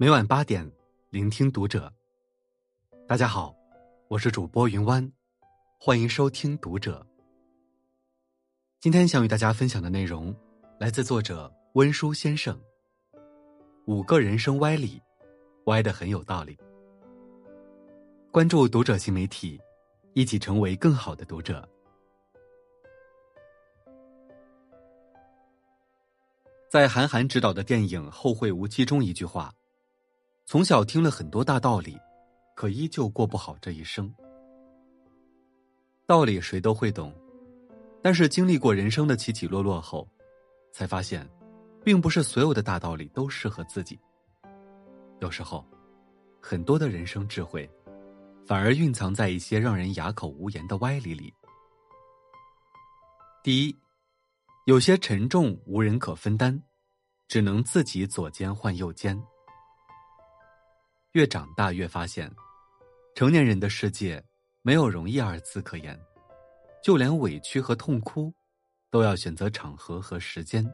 [0.00, 0.70] 每晚八点，
[1.10, 1.92] 聆听读者。
[3.04, 3.52] 大家好，
[4.06, 5.12] 我是主播云湾，
[5.76, 7.04] 欢迎收听读者。
[8.78, 10.32] 今天想与大家分享的内容
[10.78, 12.56] 来自作者温书先生。
[13.86, 15.02] 五个人生歪理，
[15.64, 16.56] 歪的很有道理。
[18.30, 19.60] 关注读者新媒体，
[20.12, 21.68] 一起成为更好的读者。
[26.70, 29.52] 在韩寒执导的电影《后会无期》中，一句话
[30.50, 31.94] ：“从小听了很多大道理，
[32.54, 34.10] 可依旧过不好这一生。”
[36.08, 37.12] 道理谁都会懂，
[38.02, 40.08] 但是经历过人生的起起落落后，
[40.72, 41.28] 才发现，
[41.84, 44.00] 并不是所有的大道理都适合自己。
[45.20, 45.62] 有时候，
[46.40, 47.70] 很多的人生智慧，
[48.46, 51.30] 反而蕴藏在一些让人哑口无言的歪理里。
[53.42, 53.76] 第一。
[54.64, 56.62] 有些沉重无人可分担，
[57.26, 59.22] 只能自己左肩换右肩。
[61.12, 62.30] 越长大越发现，
[63.14, 64.22] 成年人的世界
[64.62, 65.98] 没有容易二字可言，
[66.82, 68.32] 就连委屈和痛哭，
[68.90, 70.64] 都要选择场合和时间。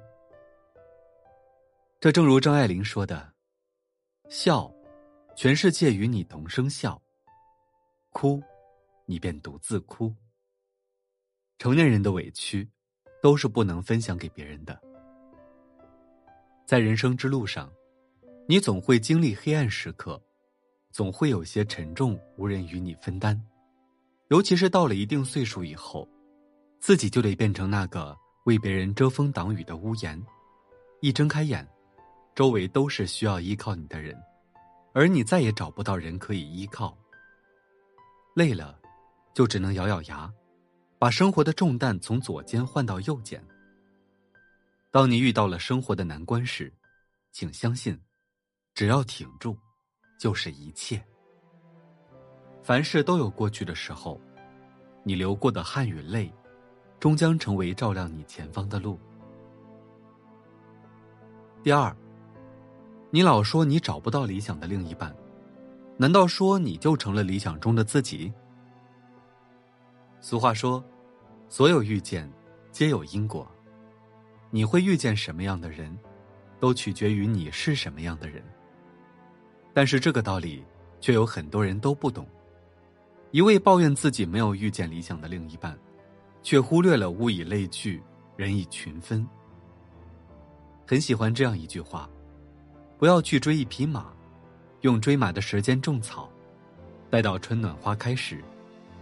[2.00, 3.32] 这正如张爱玲说的
[4.28, 4.72] ：“笑，
[5.36, 7.00] 全世界与你同声笑；
[8.10, 8.42] 哭，
[9.06, 10.14] 你便独自哭。”
[11.58, 12.68] 成年人的委屈。
[13.22, 14.78] 都是不能分享给别人的。
[16.66, 17.72] 在人生之路上，
[18.46, 20.20] 你总会经历黑暗时刻，
[20.90, 23.40] 总会有些沉重无人与你分担。
[24.28, 26.06] 尤其是到了一定岁数以后，
[26.78, 30.22] 自己就得变成那个为别人遮风挡雨的屋檐。
[31.00, 31.66] 一睁开眼，
[32.34, 34.14] 周围都是需要依靠你的人，
[34.92, 36.94] 而你再也找不到人可以依靠。
[38.34, 38.78] 累了，
[39.32, 40.30] 就只能咬咬牙。
[40.98, 43.42] 把生活的重担从左肩换到右肩。
[44.90, 46.72] 当你遇到了生活的难关时，
[47.30, 47.98] 请相信，
[48.74, 49.56] 只要挺住，
[50.18, 51.00] 就是一切。
[52.60, 54.20] 凡事都有过去的时候，
[55.04, 56.32] 你流过的汗与泪，
[56.98, 58.98] 终将成为照亮你前方的路。
[61.62, 61.96] 第二，
[63.10, 65.14] 你老说你找不到理想的另一半，
[65.96, 68.32] 难道说你就成了理想中的自己？
[70.20, 70.84] 俗话说。
[71.46, 72.28] 所有遇见，
[72.72, 73.48] 皆有因果。
[74.50, 75.96] 你会遇见什么样的人，
[76.58, 78.42] 都取决于你是什么样的人。
[79.74, 80.64] 但是这个道理，
[81.00, 82.26] 却有很多人都不懂。
[83.32, 85.76] 一味抱怨自己没有遇见理想的另一半，
[86.42, 88.00] 却忽略了物以类聚，
[88.36, 89.26] 人以群分。
[90.86, 92.08] 很喜欢这样一句话：
[92.96, 94.12] 不要去追一匹马，
[94.82, 96.30] 用追马的时间种草，
[97.10, 98.44] 待到春暖花开时，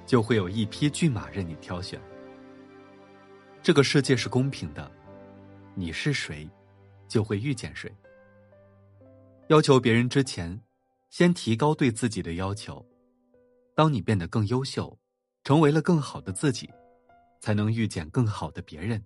[0.06, 2.00] 就会有一匹骏马任你挑选。
[3.62, 4.90] 这个世界是公平的，
[5.74, 6.48] 你是谁，
[7.06, 7.94] 就会遇见谁。
[9.52, 10.58] 要求别人之前，
[11.10, 12.82] 先提高对自己的要求。
[13.74, 14.98] 当你变得更优秀，
[15.44, 16.70] 成为了更好的自己，
[17.38, 19.04] 才能遇见更好的别人。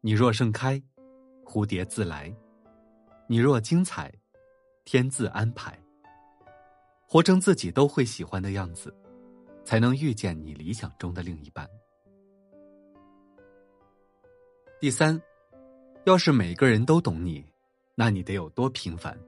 [0.00, 0.82] 你若盛开，
[1.44, 2.34] 蝴蝶自来；
[3.26, 4.10] 你若精彩，
[4.86, 5.78] 天自安排。
[7.06, 8.90] 活成自己都会喜欢的样子，
[9.66, 11.68] 才能遇见你理想中的另一半。
[14.80, 15.20] 第三，
[16.06, 17.44] 要是每个人都懂你，
[17.98, 19.18] 那你得有多平凡？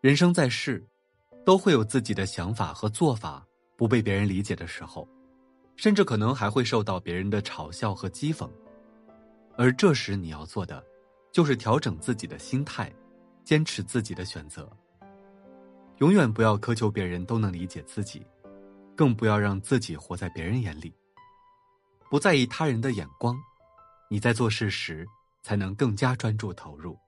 [0.00, 0.82] 人生在世，
[1.44, 5.06] 都会有自己的想法和做法不被别人理解的时候，
[5.76, 8.48] 甚至可能还会受到别人的嘲笑和讥讽。
[9.54, 10.82] 而这时你要做的，
[11.30, 12.90] 就是调整自己的心态，
[13.44, 14.66] 坚持自己的选择。
[15.98, 18.24] 永远不要苛求别人都能理解自己，
[18.96, 20.94] 更不要让自己活在别人眼里，
[22.08, 23.38] 不在意他人的眼光。
[24.08, 25.06] 你在做事时，
[25.42, 26.98] 才能更加专注投入，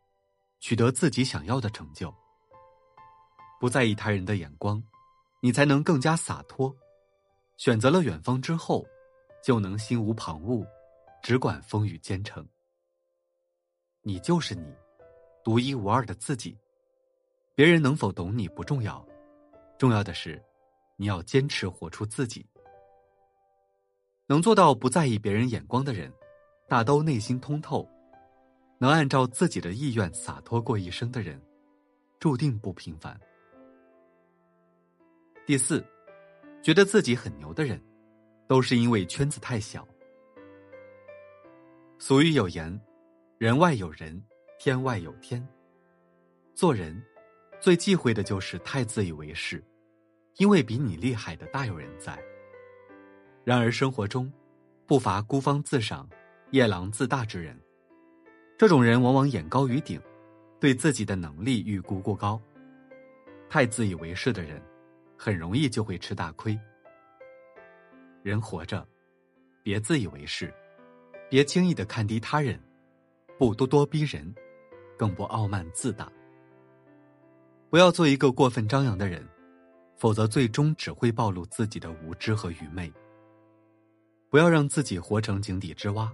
[0.60, 2.14] 取得自己想要的成就。
[3.60, 4.82] 不在意他人的眼光，
[5.42, 6.74] 你才能更加洒脱。
[7.56, 8.86] 选择了远方之后，
[9.44, 10.66] 就能心无旁骛，
[11.22, 12.46] 只管风雨兼程。
[14.02, 14.74] 你就是你，
[15.44, 16.56] 独一无二的自己。
[17.54, 19.06] 别人能否懂你不重要，
[19.76, 20.42] 重要的是，
[20.96, 22.46] 你要坚持活出自己。
[24.26, 26.10] 能做到不在意别人眼光的人。
[26.68, 27.84] 大都内心通透，
[28.82, 31.38] 能按照自己的意愿洒脱过一生的人，
[32.18, 33.14] 注定不平凡。
[35.44, 35.84] 第四，
[36.62, 37.78] 觉得自己很牛的人，
[38.46, 39.86] 都是因为圈子太小。
[41.98, 42.80] 俗语有言
[43.36, 44.18] ：“人外有人，
[44.58, 45.46] 天外有天。”
[46.56, 46.98] 做人
[47.60, 49.62] 最忌讳的就是太自以为是，
[50.38, 52.18] 因为比你厉害的大有人在。
[53.44, 54.32] 然而生活中，
[54.86, 56.08] 不乏孤芳自赏。
[56.52, 57.56] 夜郎自大之人，
[58.60, 59.98] 这种人往往眼高于顶，
[60.60, 62.38] 对自己的能力预估过高。
[63.48, 64.62] 太自以为是的人，
[65.16, 66.60] 很容易就会吃大亏。
[68.22, 68.86] 人活着，
[69.62, 70.52] 别自以为是，
[71.30, 72.60] 别轻易的看低他人，
[73.38, 74.30] 不咄咄逼人，
[74.98, 76.12] 更不傲慢自大。
[77.70, 79.26] 不要做一个过分张扬的人，
[79.96, 82.92] 否则最终只会暴露自己的无知和愚昧。
[84.28, 86.12] 不要让自己活成井底之蛙，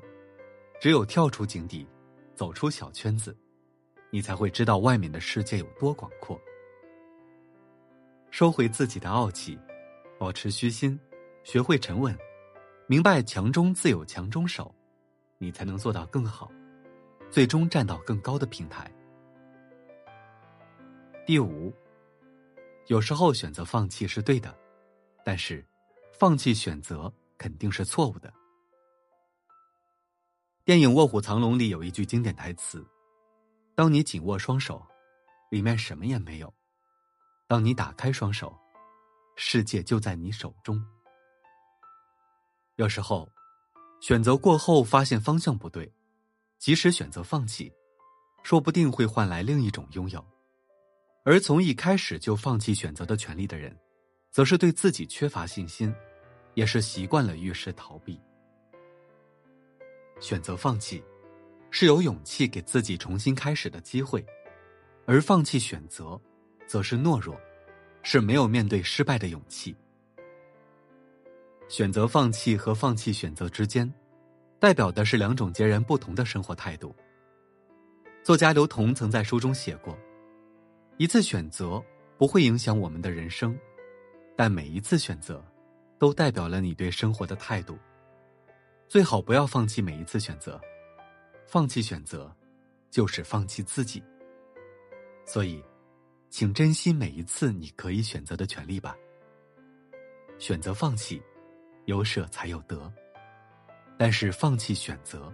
[0.80, 1.84] 只有跳出井底，
[2.36, 3.34] 走出小圈子，
[4.10, 6.38] 你才会知道外面的世界有多广阔。
[8.30, 9.58] 收回自己的傲气，
[10.18, 11.00] 保持虚心，
[11.44, 12.14] 学会沉稳，
[12.86, 14.72] 明白强中自有强中手，
[15.38, 16.52] 你才能做到更好，
[17.30, 18.92] 最终站到更高的平台。
[21.24, 21.72] 第五，
[22.88, 24.54] 有时候选择放弃是对的，
[25.24, 25.64] 但是
[26.12, 28.30] 放弃选择肯定是错误的。
[30.66, 32.84] 电影《卧虎藏龙》里有一句经典台词
[33.76, 34.84] ：“当你紧握双手，
[35.48, 36.52] 里面什么也没有。”
[37.46, 38.52] 当你打开双手，
[39.36, 40.84] 世界就在你手中。
[42.74, 43.30] 有时候，
[44.00, 45.88] 选择过后发现方向不对，
[46.58, 47.72] 即使选择放弃，
[48.42, 50.26] 说不定会换来另一种拥有。
[51.24, 53.78] 而从一开始就放弃选择的权利的人，
[54.32, 55.94] 则是对自己缺乏信心，
[56.54, 58.20] 也是习惯了遇事逃避。
[60.20, 61.02] 选择放弃，
[61.70, 64.24] 是有勇气给自己重新开始的机会，
[65.04, 66.20] 而放弃选择。
[66.68, 67.40] 则是懦弱，
[68.02, 69.72] 是没有面对失败的勇气。
[71.68, 73.88] 选择放弃和放弃选择之间，
[74.58, 76.92] 代表的是两种截然不同的生活态度。
[78.24, 79.96] 作家刘同曾在书中写过
[80.98, 81.80] ：“一次选择
[82.18, 83.56] 不会影响我们的人生，
[84.34, 85.40] 但每一次选择，
[86.00, 87.78] 都代表了你对生活的态度。
[88.88, 90.60] 最好不要放弃每一次选择，
[91.46, 92.34] 放弃选择，
[92.90, 94.02] 就是放弃自己。
[95.24, 95.62] 所以。”
[96.28, 98.94] 请珍惜每一次你可以选择的权利吧。
[100.38, 101.22] 选择放弃，
[101.86, 102.92] 有舍才有得；
[103.96, 105.32] 但是放弃选择，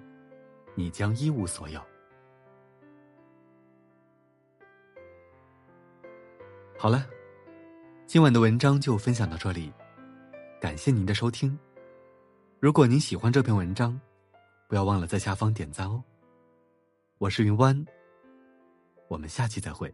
[0.76, 1.80] 你将一无所有。
[6.78, 7.04] 好了，
[8.06, 9.72] 今晚的文章就分享到这里，
[10.60, 11.58] 感谢您的收听。
[12.62, 14.00] 如果您喜欢这篇文章，
[14.68, 16.00] 不要忘了在下方点赞哦。
[17.18, 17.84] 我是云湾，
[19.08, 19.92] 我们下期再会。